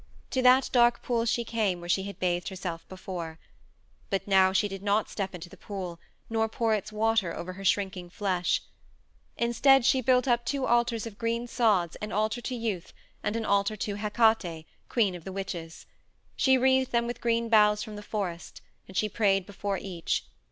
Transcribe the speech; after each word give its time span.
To 0.31 0.41
that 0.41 0.67
dark 0.73 1.03
pool 1.03 1.25
she 1.25 1.43
came 1.43 1.79
where 1.79 1.87
she 1.87 2.01
had 2.05 2.17
bathed 2.17 2.47
herself 2.49 2.89
before. 2.89 3.37
But 4.09 4.27
now 4.27 4.51
she 4.51 4.67
did 4.67 4.81
not 4.81 5.11
step 5.11 5.35
into 5.35 5.47
the 5.47 5.55
pool 5.55 5.99
nor 6.27 6.49
pour 6.49 6.73
its 6.73 6.91
water 6.91 7.35
over 7.37 7.53
her 7.53 7.63
shrinking 7.63 8.09
flesh; 8.09 8.63
instead 9.37 9.85
she 9.85 10.01
built 10.01 10.27
up 10.27 10.43
two 10.43 10.65
altars 10.65 11.05
of 11.05 11.19
green 11.19 11.45
sods 11.45 11.97
an 11.97 12.11
altar 12.11 12.41
to 12.41 12.55
Youth 12.55 12.93
and 13.21 13.35
an 13.35 13.45
altar 13.45 13.75
to 13.75 13.93
Hecate, 13.93 14.65
queen 14.89 15.13
of 15.13 15.23
the 15.23 15.31
witches; 15.31 15.85
she 16.35 16.57
wreathed 16.57 16.91
them 16.91 17.05
with 17.05 17.21
green 17.21 17.47
boughs 17.47 17.83
from 17.83 17.95
the 17.95 18.01
forest, 18.01 18.59
and 18.87 18.97
she 18.97 19.07
prayed 19.07 19.45
before 19.45 19.77
each. 19.77 20.25